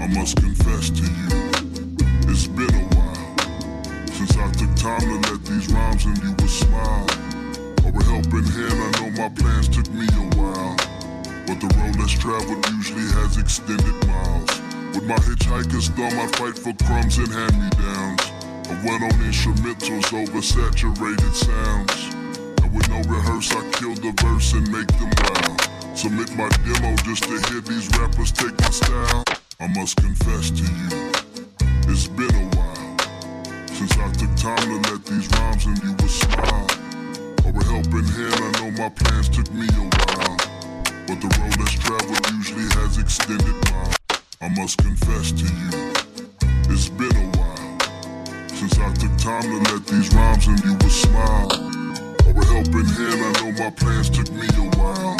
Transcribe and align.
I 0.00 0.06
must 0.06 0.36
confess 0.36 0.88
to 0.88 1.04
you, 1.04 1.28
it's 2.24 2.46
been 2.46 2.72
a 2.72 2.84
while 2.96 3.36
since 4.16 4.34
I 4.34 4.50
took 4.52 4.74
time 4.74 5.00
to 5.00 5.28
let 5.28 5.44
these 5.44 5.68
rhymes 5.68 6.06
and 6.06 6.16
you 6.24 6.34
a 6.40 6.48
smile. 6.48 7.06
Or 7.84 7.92
a 7.92 8.04
helping 8.04 8.48
hand, 8.48 8.80
I 8.80 8.88
know 8.96 9.10
my 9.10 9.28
plans 9.28 9.68
took 9.68 9.92
me 9.92 10.06
a 10.08 10.24
while. 10.40 10.76
But 11.44 11.60
the 11.60 11.68
road 11.76 11.96
less 12.00 12.12
traveled 12.12 12.66
usually 12.70 13.12
has 13.12 13.36
extended 13.36 13.92
miles. 14.08 14.48
With 14.96 15.04
my 15.04 15.16
hitchhiker's 15.20 15.88
thumb, 15.90 16.16
I 16.16 16.26
fight 16.32 16.56
for 16.56 16.72
crumbs 16.84 17.18
and 17.18 17.28
hand-me-downs. 17.28 18.24
I 18.72 18.74
went 18.80 19.04
on 19.04 19.20
instrumentals 19.20 20.12
over 20.16 20.40
saturated 20.40 21.34
sounds. 21.36 22.14
And 22.64 22.72
with 22.74 22.88
no 22.88 23.00
rehearse, 23.04 23.52
I 23.52 23.68
kill 23.72 23.94
the 23.96 24.16
verse 24.24 24.54
and 24.54 24.64
make 24.72 24.88
them 24.96 25.12
wild. 25.28 25.60
Submit 25.94 26.34
my 26.36 26.48
demo 26.64 26.96
just 27.04 27.24
to 27.24 27.36
hear 27.52 27.60
these 27.60 27.88
rappers 27.98 28.32
take 28.32 28.58
my 28.58 28.70
style. 28.70 29.39
I 29.62 29.66
must 29.66 29.98
confess 29.98 30.48
to 30.52 30.62
you, 30.64 30.88
it's 31.92 32.08
been 32.08 32.34
a 32.34 32.56
while 32.56 32.96
since 33.68 33.92
I 33.92 34.10
took 34.12 34.34
time 34.36 34.56
to 34.56 34.90
let 34.90 35.04
these 35.04 35.28
rhymes 35.36 35.66
and 35.66 35.76
you 35.84 35.94
a 36.00 36.08
smile. 36.08 36.66
Or 37.44 37.52
a 37.52 37.64
helping 37.68 38.08
hand, 38.08 38.40
I 38.40 38.50
know 38.56 38.70
my 38.70 38.88
plans 38.88 39.28
took 39.28 39.52
me 39.52 39.68
a 39.68 39.84
while. 39.84 40.36
But 41.04 41.20
the 41.20 41.28
road 41.36 41.60
less 41.60 41.76
traveled 41.76 42.30
usually 42.40 42.72
has 42.80 42.96
extended 42.96 43.52
miles. 43.68 43.96
I 44.40 44.48
must 44.56 44.78
confess 44.78 45.30
to 45.32 45.44
you, 45.44 45.92
it's 46.72 46.88
been 46.88 47.12
a 47.12 47.28
while 47.36 47.80
since 48.56 48.78
I 48.78 48.88
took 48.94 49.12
time 49.18 49.42
to 49.44 49.72
let 49.74 49.86
these 49.86 50.08
rhymes 50.14 50.46
and 50.46 50.64
you 50.64 50.72
a 50.80 50.88
smile. 50.88 51.52
Or 52.24 52.32
a 52.32 52.44
helping 52.48 52.88
hand, 52.96 53.20
I 53.28 53.32
know 53.44 53.52
my 53.60 53.70
plans 53.76 54.08
took 54.08 54.32
me 54.32 54.48
a 54.56 54.66
while. 54.80 55.16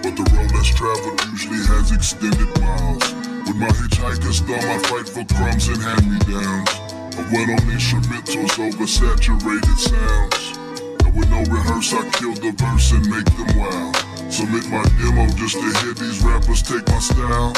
But 0.00 0.16
the 0.16 0.24
road 0.32 0.48
that's 0.48 0.72
traveled 0.72 1.20
usually 1.26 1.60
has 1.68 1.92
extended 1.92 2.48
miles. 2.62 3.15
My 3.56 3.68
hitchhiker's 3.68 4.40
thumb, 4.40 4.60
I 4.60 4.78
fight 4.84 5.08
for 5.08 5.24
crumbs 5.34 5.68
and 5.68 5.80
hand-me-downs. 5.80 6.68
I 7.16 7.22
went 7.32 7.48
on 7.56 7.64
instrumentals 7.72 8.58
over 8.60 8.86
saturated 8.86 9.78
sounds. 9.78 10.58
And 11.00 11.16
with 11.16 11.30
no 11.30 11.40
rehearse, 11.48 11.94
I 11.94 12.04
kill 12.10 12.34
the 12.34 12.52
verse 12.52 12.92
and 12.92 13.08
make 13.08 13.24
them 13.24 13.56
wild. 13.56 13.96
Submit 14.30 14.68
my 14.68 14.84
demo 15.00 15.26
just 15.40 15.54
to 15.56 15.72
hear 15.80 15.94
these 15.94 16.22
rappers 16.22 16.60
take 16.60 16.86
my 16.88 16.98
style. 16.98 17.54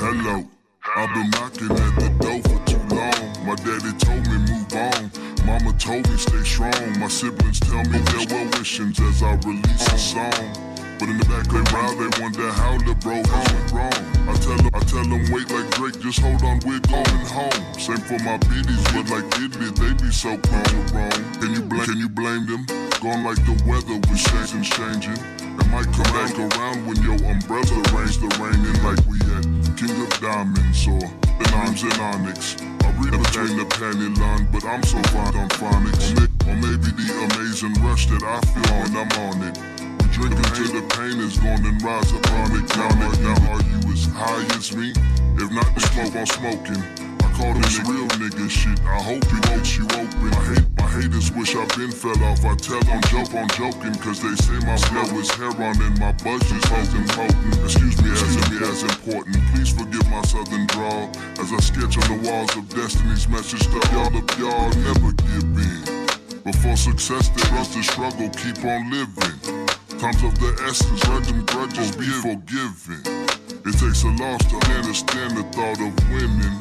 Hello, 0.00 0.48
I've 0.96 1.12
been 1.12 1.28
knocking 1.36 1.70
at 1.70 2.00
the 2.00 2.08
door 2.16 2.40
for 2.48 2.58
too 2.64 2.80
long. 2.88 3.22
My 3.44 3.54
daddy 3.56 3.92
told 4.00 4.24
me 4.32 4.38
move 4.48 4.72
on. 4.72 5.12
Mama 5.44 5.76
told 5.76 6.08
me 6.08 6.16
stay 6.16 6.44
strong. 6.44 6.98
My 6.98 7.08
siblings 7.08 7.60
tell 7.60 7.84
me 7.84 7.98
their 7.98 8.24
well 8.32 8.48
wishings 8.56 8.98
as 9.00 9.22
I 9.22 9.34
release 9.44 9.92
a 9.92 9.98
song. 9.98 10.71
But 10.98 11.08
in 11.08 11.18
the 11.18 11.26
back 11.26 11.46
they 11.48 11.62
round, 11.74 11.98
they 11.98 12.10
wonder 12.22 12.48
how 12.52 12.78
the 12.78 12.94
bro 13.00 13.18
went 13.20 13.72
wrong. 13.72 14.12
I 14.28 14.34
tell 14.38 14.56
them, 14.56 14.70
I 14.72 14.80
tell 14.86 15.02
them 15.02 15.22
wait 15.34 15.50
like 15.50 15.68
Drake, 15.74 15.98
just 16.00 16.20
hold 16.20 16.42
on, 16.42 16.60
we're 16.62 16.78
going 16.86 17.26
home. 17.26 17.58
Same 17.74 17.98
for 18.06 18.18
my 18.22 18.38
biddies, 18.46 18.82
but 18.94 19.10
like 19.10 19.26
Italy, 19.42 19.70
they 19.74 19.92
be 19.98 20.10
so 20.12 20.38
prone 20.38 20.86
wrong. 20.94 21.18
Can 21.42 21.54
you 21.54 21.62
blame? 21.62 21.86
Can 21.86 21.98
you 21.98 22.08
blame 22.08 22.46
them? 22.46 22.62
Gone 23.02 23.24
like 23.26 23.42
the 23.42 23.58
weather 23.66 23.98
with 24.06 24.20
seasons 24.20 24.70
changing. 24.70 25.18
It 25.42 25.68
might 25.74 25.90
come 25.90 26.10
back 26.14 26.32
around 26.38 26.86
when 26.86 27.02
your 27.02 27.18
umbrella 27.26 27.82
rains 27.90 28.16
the 28.22 28.30
raining 28.38 28.78
like 28.86 29.02
we 29.10 29.18
at 29.34 29.44
King 29.74 29.98
of 29.98 30.12
Diamonds 30.22 30.86
or 30.86 31.02
the 31.38 31.44
Dimes 31.50 31.82
and 31.82 31.98
Onyx. 31.98 32.62
I 32.62 32.88
read 33.02 33.18
between 33.18 33.58
the 33.58 33.66
panty 33.74 34.16
line, 34.18 34.46
but 34.52 34.64
I'm 34.64 34.82
so 34.84 35.02
fond 35.10 35.34
on 35.34 35.48
phonics. 35.58 36.14
Or 36.46 36.54
maybe 36.54 36.94
the 36.94 37.10
amazing 37.34 37.74
rush 37.82 38.06
that 38.06 38.22
I 38.22 38.38
feel 38.54 38.70
when 38.80 38.96
I'm 38.96 39.12
on 39.26 39.42
it. 39.48 39.71
Drinking 40.22 40.54
till 40.54 40.70
the 40.78 40.86
pain 40.94 41.18
is 41.18 41.34
gone 41.42 41.66
and 41.66 41.82
rise 41.82 42.12
upon 42.14 42.54
it. 42.54 42.62
Now, 42.78 42.94
now 43.26 43.58
are 43.58 43.62
you 43.66 43.82
as 43.90 44.06
high 44.06 44.46
as 44.54 44.70
me? 44.70 44.94
If 45.34 45.50
not, 45.50 45.66
the 45.74 45.82
smoke 45.82 46.14
on 46.14 46.26
smoking. 46.30 46.78
I 46.78 47.28
call 47.34 47.50
this 47.58 47.82
real 47.82 48.06
nigga 48.22 48.46
shit. 48.46 48.78
I 48.86 49.02
hope 49.02 49.26
it 49.26 49.42
gets 49.50 49.74
you 49.74 49.82
open. 49.82 50.30
I 50.30 50.54
hate, 50.54 50.68
my 50.78 50.86
haters 50.94 51.34
wish 51.34 51.58
I 51.58 51.66
been 51.74 51.90
fell 51.90 52.14
off. 52.22 52.38
I 52.46 52.54
tell 52.54 52.78
them 52.86 53.02
joke 53.10 53.34
on 53.34 53.50
joking, 53.58 53.98
cause 53.98 54.22
they 54.22 54.30
say 54.38 54.62
my 54.62 54.78
flow 54.86 55.10
is 55.18 55.26
heron 55.34 55.74
and 55.82 55.98
my 55.98 56.14
budget's 56.22 56.70
holding 56.70 57.06
potent. 57.18 57.58
Excuse 57.66 57.98
me 57.98 58.14
as 58.14 58.38
me 58.46 58.62
as 58.62 58.86
important. 58.86 59.34
Please 59.50 59.74
forgive 59.74 60.06
my 60.06 60.22
southern 60.22 60.70
drawl 60.70 61.10
as 61.42 61.50
I 61.50 61.58
sketch 61.58 61.98
on 61.98 62.06
the 62.14 62.30
walls 62.30 62.54
of 62.54 62.70
destiny's 62.70 63.26
message 63.26 63.66
to 63.66 63.78
y'all 63.90 64.14
of 64.14 64.22
y'all 64.38 64.70
never 64.86 65.10
give 65.18 65.50
in. 65.50 65.82
But 66.46 66.54
for 66.62 66.78
success, 66.78 67.26
there 67.34 67.58
is 67.58 67.74
the 67.74 67.82
struggle, 67.82 68.30
keep 68.30 68.62
on 68.62 68.86
living. 68.86 69.61
Times 70.02 70.24
of 70.24 70.34
the 70.40 70.50
essence, 70.66 71.00
them 71.28 71.46
grudges 71.46 71.94
be 71.94 72.10
forgiven. 72.10 73.06
It 73.62 73.78
takes 73.78 74.02
a 74.02 74.10
loss 74.18 74.42
to 74.50 74.58
understand 74.74 75.38
the 75.38 75.46
thought 75.54 75.78
of 75.78 75.94
winning. 76.10 76.58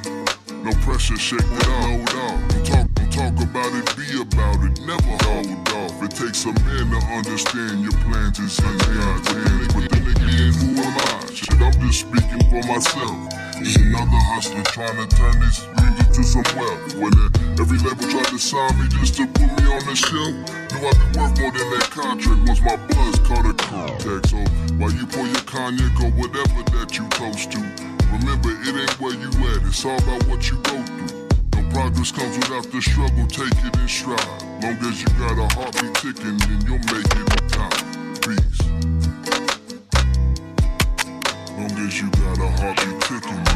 No 0.62 0.70
pressure, 0.86 1.18
shake 1.18 1.42
it 1.42 1.68
off. 1.74 2.06
Don't 2.14 2.66
talk, 2.70 2.86
don't 2.94 3.10
talk 3.10 3.34
about 3.42 3.74
it, 3.74 3.98
be 3.98 4.22
about 4.22 4.62
it. 4.62 4.78
Never 4.86 5.18
hold 5.26 5.50
off. 5.74 6.04
It 6.06 6.12
takes 6.14 6.46
a 6.46 6.54
man 6.54 6.94
to 6.94 7.02
understand 7.18 7.82
your 7.82 7.98
plans 8.06 8.38
is 8.38 8.60
in 8.60 8.78
God's. 8.78 9.26
But 9.74 9.90
then 9.90 10.06
again, 10.06 10.54
who 10.54 10.78
am 10.78 11.02
I? 11.02 11.34
Shit, 11.34 11.58
I'm 11.58 11.74
just 11.82 12.02
speaking 12.06 12.46
for 12.46 12.62
myself. 12.70 13.51
It's 13.62 13.76
another 13.76 14.18
hustler 14.34 14.64
trying 14.64 14.98
to 14.98 15.16
turn 15.16 15.40
this 15.40 15.68
music 15.78 16.10
to 16.18 16.24
some 16.24 16.44
wealth. 16.58 16.96
When 16.98 17.14
every 17.62 17.78
label 17.78 18.10
tried 18.10 18.34
to 18.34 18.40
sign 18.40 18.74
me 18.82 18.90
just 18.90 19.16
to 19.18 19.28
put 19.28 19.54
me 19.54 19.70
on 19.70 19.86
the 19.86 19.94
shelf. 19.94 20.34
Knew 20.74 20.82
I'd 20.82 20.98
worth 21.14 21.38
more 21.38 21.54
than 21.54 21.70
that 21.78 21.88
contract 21.94 22.42
once 22.48 22.62
my 22.62 22.76
buzz 22.90 23.20
caught 23.22 23.46
a 23.46 23.54
contact. 23.54 24.34
So 24.34 24.42
while 24.82 24.92
you 24.92 25.06
pour 25.06 25.28
your 25.30 25.46
cognac 25.46 25.94
or 26.02 26.10
whatever 26.18 26.66
that 26.74 26.98
you 26.98 27.06
toast 27.14 27.52
to, 27.54 27.62
remember 28.10 28.50
it 28.50 28.74
ain't 28.74 29.00
where 29.00 29.14
you 29.14 29.30
at, 29.54 29.62
it's 29.62 29.86
all 29.86 29.94
about 29.94 30.26
what 30.26 30.50
you 30.50 30.58
go 30.66 30.82
through. 30.82 31.30
No 31.54 31.62
progress 31.70 32.12
comes 32.12 32.38
without 32.42 32.66
the 32.66 32.82
struggle, 32.82 33.28
take 33.30 33.54
it 33.62 33.78
in 33.78 33.88
stride. 33.88 34.42
Long 34.66 34.82
as 34.90 35.06
you 35.06 35.10
got 35.22 35.38
a 35.38 35.46
heartbeat 35.54 35.94
ticking, 36.02 36.38
then 36.50 36.66
you'll 36.66 36.82
make 36.90 37.06
it 37.14 37.30
in 37.30 37.46
time. 37.54 37.78
Peace. 38.26 38.60
Long 41.62 41.78
as 41.78 42.02
you 42.02 42.10
got 42.10 42.40
a 42.42 42.50
heartbeat 42.58 43.02
ticking, 43.02 43.51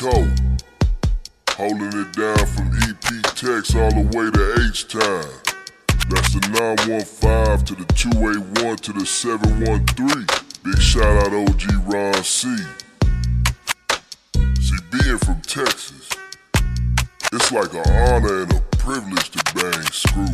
Holding 0.00 0.30
it 1.88 2.12
down 2.12 2.46
from 2.46 2.70
EP 2.86 3.34
Tex 3.34 3.74
all 3.74 3.90
the 3.90 4.06
way 4.14 4.30
to 4.30 4.68
H 4.70 4.86
Time. 4.86 5.02
That's 6.08 6.34
the 6.34 6.38
915 6.54 7.64
to 7.64 7.74
the 7.74 7.84
281 7.94 8.76
to 8.76 8.92
the 8.92 9.04
713. 9.04 10.24
Big 10.62 10.80
shout 10.80 11.02
out 11.02 11.34
OG 11.34 11.92
Ron 11.92 12.22
C. 12.22 12.46
See, 14.62 14.78
being 14.92 15.18
from 15.18 15.40
Texas, 15.40 16.10
it's 17.32 17.50
like 17.50 17.74
an 17.74 17.90
honor 18.06 18.42
and 18.42 18.52
a 18.52 18.60
privilege 18.76 19.30
to 19.30 19.42
bang 19.52 19.82
screw. 19.90 20.30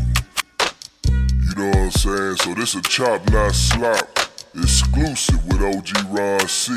You 1.08 1.54
know 1.56 1.68
what 1.68 1.78
I'm 1.78 1.90
saying? 1.90 2.36
So 2.36 2.52
this 2.52 2.74
a 2.74 2.82
chop 2.82 3.30
not 3.30 3.54
slop 3.54 4.18
exclusive 4.54 5.42
with 5.46 5.62
OG 5.62 6.12
Ron 6.12 6.48
C. 6.48 6.76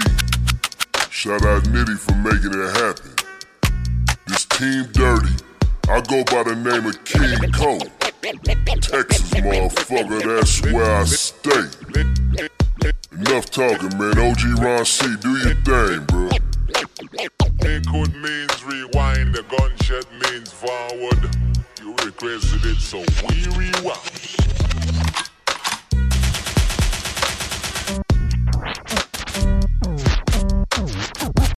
Shout 1.18 1.44
out 1.48 1.64
Nitty 1.64 1.98
for 1.98 2.14
making 2.14 2.54
it 2.54 2.78
happen. 2.78 3.10
This 4.28 4.46
team 4.46 4.86
dirty. 4.92 5.34
I 5.90 6.00
go 6.02 6.24
by 6.26 6.44
the 6.44 6.54
name 6.54 6.86
of 6.86 7.04
King 7.06 7.52
Co. 7.54 7.80
Texas 8.78 9.32
motherfucker, 9.32 10.22
that's 10.22 10.62
where 10.72 10.86
I 10.86 11.06
stay. 11.06 11.66
Enough 13.14 13.50
talking, 13.50 13.98
man. 13.98 14.20
OG 14.20 14.62
Ron 14.62 14.86
C, 14.86 15.16
do 15.20 15.32
your 15.38 15.56
thing, 15.66 16.06
bro. 16.06 16.30
Input 17.66 18.14
means 18.14 18.64
rewind, 18.64 19.34
the 19.34 19.44
gunshot 19.58 20.06
means 20.22 20.52
forward. 20.52 21.36
You 21.82 21.96
requested 22.06 22.64
it, 22.64 22.78
so 22.78 23.00
we 23.28 23.48
rewind. 23.58 23.77